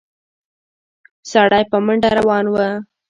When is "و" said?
2.49-2.55